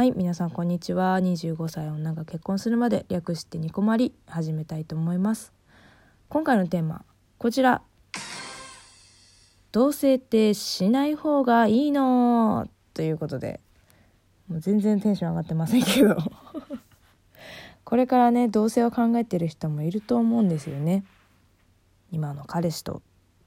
[0.00, 1.18] はい皆さんこんにちは。
[1.18, 5.52] 25歳女が結婚するまで略してニコマリ始めたいと思います。
[6.30, 7.04] 今回のテーマ
[7.36, 7.82] こちら。
[9.72, 13.60] 同棲ってしない方がいいのということで。
[14.48, 16.16] もう全然テンション上がってませんけど。
[17.84, 21.04] これからね同棲を考えてる人もいると思うんですよね。
[22.10, 23.02] 今の彼氏と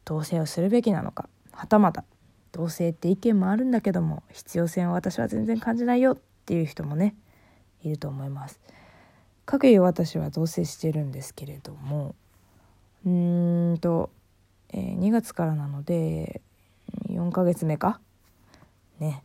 [0.06, 1.28] 同棲をするべきなのか。
[1.52, 2.06] はたまた
[2.52, 6.20] 同棲って意見もあるんだけども必要性は私は全然感じないよ。
[6.44, 7.16] っていう人もね
[7.84, 8.60] いると思います。
[9.46, 12.16] かくいう私は同棲してるんですけれども
[13.06, 14.10] うーんと、
[14.70, 16.42] えー、2月からなので
[17.10, 18.00] 4ヶ月目か？
[19.00, 19.24] ね。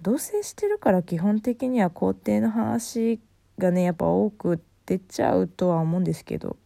[0.00, 3.20] 同棲してるから基本的には肯定の話
[3.58, 6.56] がねやっぱ多く出ちゃうとは思うんですけど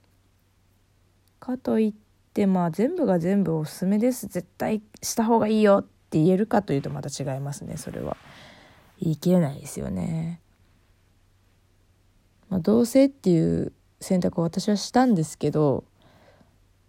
[1.39, 1.95] かといっ
[2.33, 4.27] てまあ全部が全部おすすめです。
[4.29, 8.17] 絶対した方がいいよって言えるかというとまた違いますねそれは。
[9.01, 10.41] 言い切れないですよね。
[12.49, 15.85] まあ、同棲っていう選択を私はしたんですけど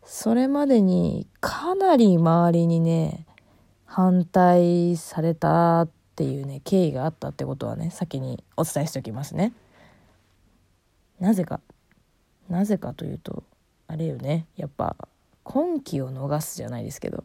[0.03, 3.25] それまでにかなり周りにね
[3.85, 9.53] 反対されたっていうね経緯があったってことはね先にお伝えしておきますね。
[11.19, 11.59] なぜか
[12.49, 13.43] なぜかというと
[13.87, 14.95] あれよねやっぱ
[15.43, 17.23] 今期を逃すじゃないですけど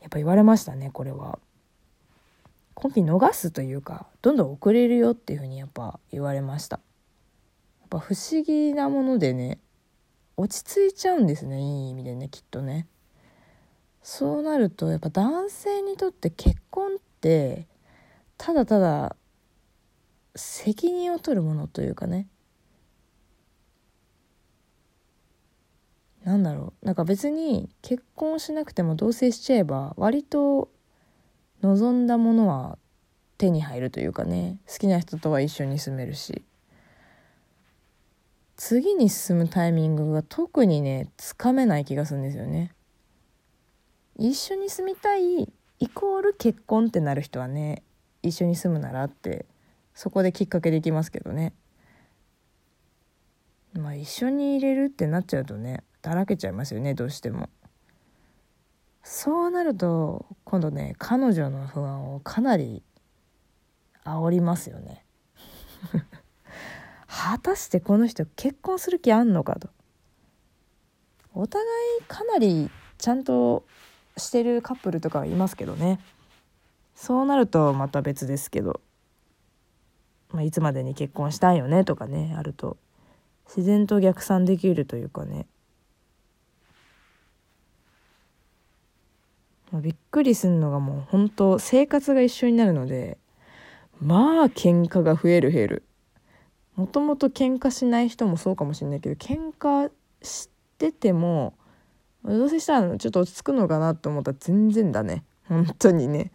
[0.00, 1.38] やっぱ言われましたねこれは。
[2.74, 6.80] 今期逃すというかどんどん遅れるよっていうふうにやっぱ言われました。
[7.80, 9.58] やっぱ不思議なものでね
[10.36, 12.86] 落ち着いちゃうんですねいい意味でねきっとね。
[14.02, 17.68] そうなるとやっぱ男性にとって結婚って
[18.36, 19.16] ただただ
[20.34, 22.26] 責任を取るものというかね
[26.24, 30.68] なんだろうなんか別に結婚しなくても同棲しちゃえば割と
[31.62, 32.78] 望んだものは
[33.38, 36.44] 手に入るというかね好きな人とは一緒に住めるし。
[38.64, 42.72] 次に進むタイミングが特にねつかめない気がするんですよね。
[44.16, 47.82] 一緒に住みたいイコール結婚ってなる人はね
[48.22, 49.46] 一緒に住むならって
[49.94, 51.54] そこできっかけできますけどね。
[53.72, 57.48] まあ一緒に入れるってなっちゃうとねだらけちゃいますよねどうしても。
[59.02, 62.82] そうなると今度ね彼女の不安をかなり
[64.04, 65.04] 煽りますよね。
[67.06, 69.68] 果たしてこの人結婚する気あんのかと。
[71.34, 71.64] お互
[72.00, 73.64] いかなりちゃんと
[74.16, 76.00] してるカップルとかはいますけどね。
[76.94, 78.80] そうなるとまた別ですけど、
[80.30, 82.76] まあ、いつまでに結婚したいよねとかねあると
[83.46, 85.46] 自然と逆算できるというかね。
[89.80, 93.18] びっくりするのがもう本当生活が一緒になるので
[94.00, 95.82] まあ喧嘩が増える減る。
[96.74, 99.90] もともと喧嘩しない人もそうかもしれないけど喧嘩
[100.22, 101.54] してても
[102.24, 105.24] どうせしたらちょっと落ち着くのかなと思ったら全然だね。
[105.48, 106.32] 本当にね。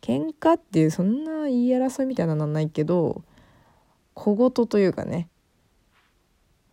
[0.00, 3.22] 喧嘩っていうそんな言い争いみたいなのはないけど
[4.14, 5.28] 小言というかね。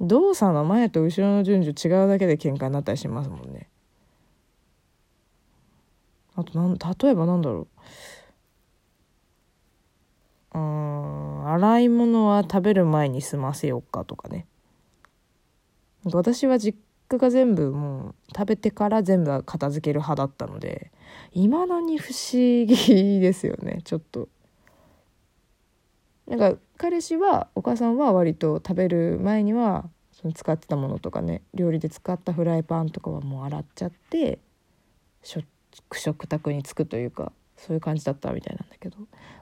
[0.02, 3.70] 動作の前と後ろの順序違うだけで喧嘩になったりしますもんね。
[6.40, 7.68] あとなん例えばなんだろ
[10.54, 14.48] ううん洗い物は食べる前に済ませようかとかね
[16.06, 16.80] 私は実
[17.10, 20.92] 家が全部もう食べてから全部片付ける派だったので
[21.34, 24.30] いまだに不思議ですよねちょっと。
[26.28, 34.38] なんか彼氏はお母さんは割と食べる前にはその使ってたものとかね料理で使ったフライパンとかはもう洗っちゃって
[35.24, 35.44] しょっ
[35.94, 38.98] 食卓につくというかそういう感じだったみたいなんだけど。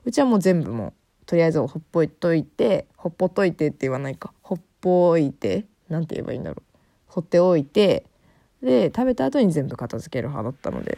[0.05, 0.93] うちはもう全部もう
[1.25, 4.33] とりあえずほっぽいといてほっぽといてって言わないか。
[4.41, 6.63] ほっぽいて何て言えばいいんだろう。
[7.07, 8.05] ほっておいて
[8.61, 10.97] で食べた後に全部片付ける派だったので。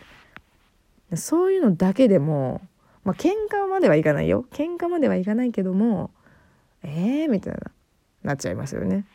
[1.16, 2.62] そういうのだけでも
[3.04, 4.46] まあ喧嘩まではいかないよ。
[4.52, 6.12] 喧嘩まではいかないけども
[6.84, 7.60] えーみたいな
[8.24, 9.06] なっちゃいますよね。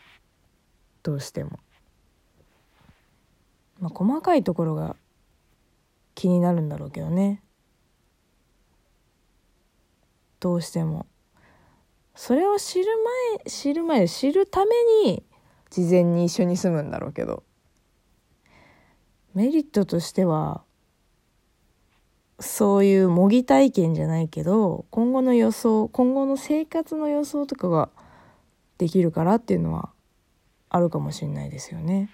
[1.03, 1.59] どうしても。
[3.81, 4.97] まあ、細かいところが
[6.15, 7.43] 気になるんだろうけどね。
[10.41, 11.07] どうしても。
[12.15, 12.87] それを知る
[13.39, 14.73] 前知る前知るため
[15.05, 15.25] に
[15.71, 17.43] 事前に一緒に住むんだろうけど。
[19.35, 20.63] メリットとしては
[22.39, 27.89] そういう模擬体験じゃないけど今後の予想今後の生活の予想とかが
[28.79, 29.91] できるからっていうのは
[30.69, 32.11] あるかもしれないですよね。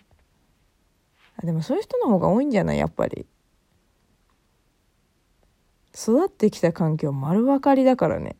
[1.42, 2.78] でもそういう人の方が多いんじゃない？
[2.78, 3.26] やっぱり。
[5.94, 8.36] 育ってきた環境丸分かりだからね。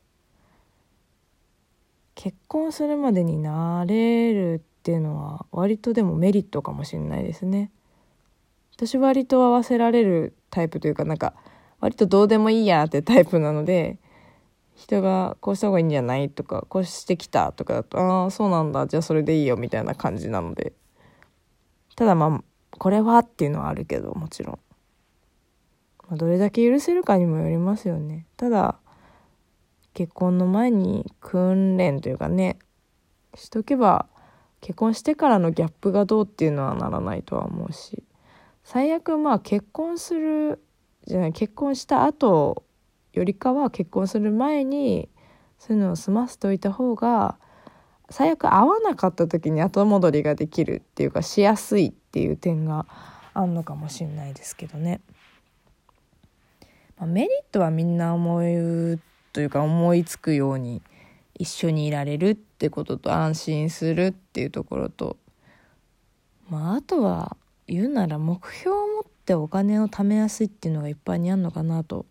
[2.14, 7.70] 結婚するまでになれるっていうのは割とでもメリットかもしれないですね。
[8.76, 11.34] 私割と合わせられるタイプというかなんか
[11.80, 13.98] 割とどうでもいいやってタイプなので
[14.74, 18.86] 人がこうした方がいいんじゃないとかこうしてきたとかだとああそうなんだ。
[18.86, 20.72] じゃあそれでいいよみたいな感じなので。
[21.96, 22.44] ただまあ
[22.78, 24.58] これはっていうのはあるけどもちろん、
[26.10, 28.78] まあ、どれだけ許せるかにもよりますよねただ
[29.94, 32.58] 結婚の前に訓練というかね
[33.34, 34.06] しとけば
[34.60, 38.02] 結婚してからのギャップがどうっていうのはならないとは思うし
[38.64, 40.62] 最悪まあ結婚する
[41.06, 42.64] じゃない結婚した後
[43.12, 45.08] よりかは結婚する前に
[45.58, 47.36] そういうのを済ませておいた方が
[48.10, 52.86] 最悪会わなかった時に後戻りができるっていうかしやすいっていう点が
[53.34, 55.00] あんのかもしれないですけどね。
[57.00, 59.00] まあ、メリットはみんな思う
[59.32, 60.82] というか思いつくように
[61.34, 65.16] 一緒にいられるってことと安心するっていうところと
[66.50, 72.04] まああとは言うなら目標を持ってお金を貯めやすいっていうのがいっぱいにあるのかなと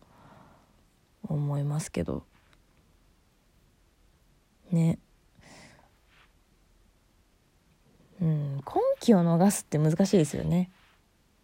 [1.24, 2.24] 思いますけど。
[4.72, 4.98] ね。
[8.22, 8.56] うん。
[8.58, 8.64] 根
[9.02, 10.72] 気を逃すって難しいですよね。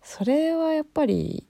[0.02, 1.46] それはやっぱり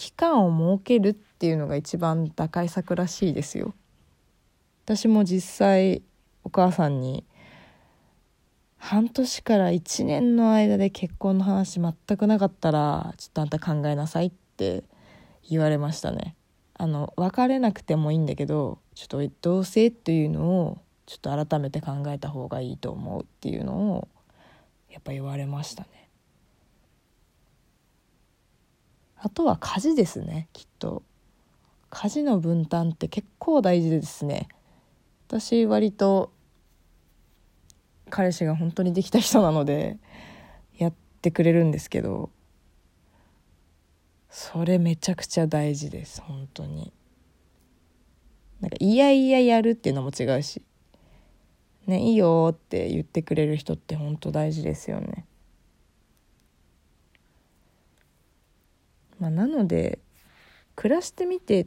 [0.00, 3.74] 期間を設けるっていうのが一番打開策らしいですよ。
[4.86, 6.00] 私も実際
[6.42, 7.22] お母さんに
[8.78, 14.84] 半年から1年の間で結婚の話全くなかったらちょっとあんた考えなさいって
[15.46, 16.34] 言われましたね。
[16.72, 24.08] あの別れなくてもいいんだけどちょっと同棲っていうのをちょっと改めて考えた方がいいと思うっていうのを
[24.88, 26.09] やっぱ言われましたね。
[29.22, 31.02] あとは家事ですねきっと。
[31.90, 34.48] 家事の分担って結構大事ですね。
[35.26, 36.32] 私割と
[38.08, 39.98] 彼氏が本当にできた人なので
[40.76, 42.30] やってくれるんですけど
[44.28, 46.92] それめちゃくちゃ大事です本当に。
[48.60, 50.62] なんかいやいややるっていうのも違うし
[51.86, 55.26] ねいいよって言ってくれる人って本当大事ですよね。
[59.20, 59.98] まあなので
[60.74, 61.66] 暮らしてみて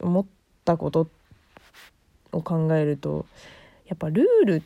[0.00, 0.26] 思っ
[0.64, 1.08] たこと
[2.32, 3.26] を考えると
[3.86, 4.62] やっぱルールっ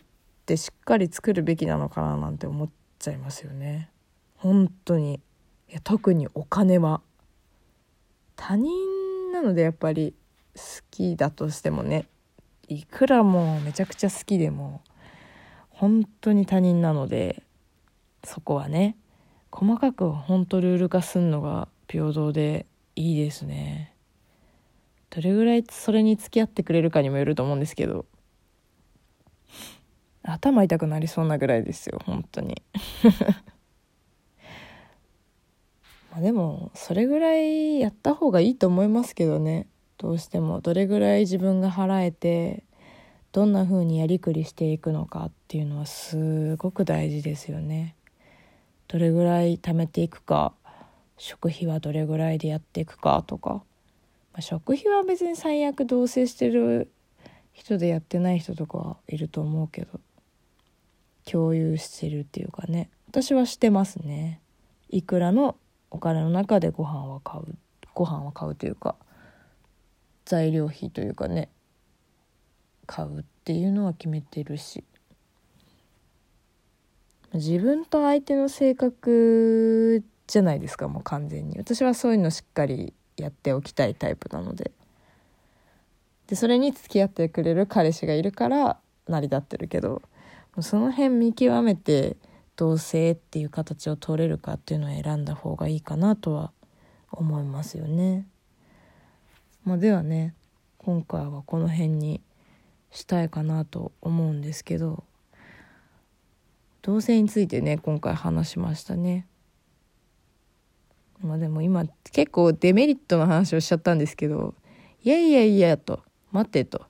[0.47, 2.69] てしっかり作るべきなのかななんて思っ
[2.99, 3.91] ちゃいますよね。
[4.37, 5.21] 本当に。
[5.69, 7.03] いや特にお金は。
[8.37, 8.73] 他人
[9.33, 10.15] なのでやっぱり
[10.55, 12.07] 好きだとしてもね。
[12.69, 14.83] いくらもうめちゃくちゃ好きでも
[15.71, 17.43] 本当に他人なので
[18.25, 18.97] そこはね。
[19.51, 23.95] 細かく本当ルール化すんのが平等でいいですね。
[25.11, 28.07] どれぐらいそれに付き合ってくれるかにもよると思うんですけど。
[30.23, 32.63] 頭痛くなりそうなぐらいですよ本当に。
[36.13, 39.67] まあでもそれぐらいやった方がいいと思いますけどね。
[39.97, 42.63] どうしてもどれぐらい自分が払えて
[43.33, 47.97] どんな風にやりくりしていくのかっていうのはすごく大事ですよね。
[48.87, 50.55] どれぐらい貯めていくか。
[51.19, 53.65] 食費はどれぐらいでやっていくかとか、ま
[54.39, 56.91] あ、食費は別に最悪同棲してる
[57.53, 60.01] 人でやってない人とかはいると思うけど。
[61.31, 62.89] 共有してるっていうかね。
[63.09, 64.41] 私はしてますね。
[64.89, 65.57] いくらの
[65.91, 67.45] お金の中でご飯は買う
[67.93, 68.95] ご飯は買うというか
[70.25, 71.51] 材料費というかね。
[72.87, 74.85] 買うっていうのは決めてるし。
[77.35, 84.71] 自分と相手の性格じゃないですかもう完全に私はそういうのしっかりやっておきたいタイプなので
[86.29, 90.03] でそれに付き合ってくれる彼氏がいるから成り立ってるけど
[90.61, 92.17] その辺見極めて
[92.57, 96.53] 同棲っていう形を取れるかっていうのを選んだ方がいいかなとは
[97.11, 98.27] 思いますよね。
[99.65, 100.35] まあ、ではね
[100.77, 102.21] 今回はこの辺に
[102.91, 105.05] したいかなと思うんですけど
[106.83, 109.28] 同棲についてね今回話しましたね。
[111.23, 114.55] まあでも今結構デメリットの話をしちゃったんですけど
[115.03, 116.87] いやいやいやと待ってと。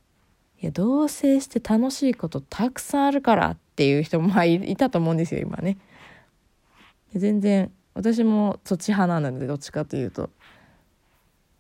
[0.61, 5.79] いや同棲して楽しいことたくさんあるからっていう人もまあいたと思うんですよ今ね。
[7.15, 10.31] 全然私もそっち派なのでどっちかというと。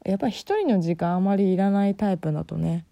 [0.04, 2.86] やっぱり一人の時間あまりいらないタイプだとね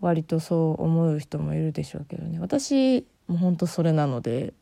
[0.00, 2.38] 割とそう思う人もいるでしょうけどね。
[2.38, 4.52] 私もほんとそれなので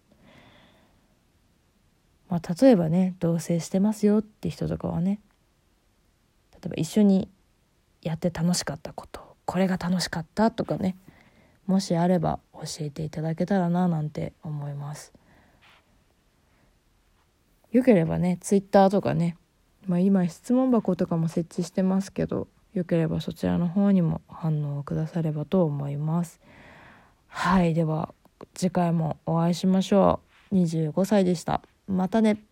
[2.33, 5.21] まあ、例えばね同棲してますよって人とかはね
[6.53, 7.29] 例えば一緒に
[8.01, 10.97] やって楽しかったことこれが楽しかったとかね
[11.67, 15.13] もしあれば教えていただけたらななんて思います。
[17.71, 19.37] よければねツイッターとかね、
[19.87, 26.41] まあ、今質問箱とかも設置してますけどよければそちらの方にも反応をくださればと思います。
[27.29, 28.15] はいでは
[28.55, 30.21] 次回もお会いしましょ
[30.51, 30.55] う。
[30.55, 31.61] 25歳でした。
[31.87, 32.52] またね。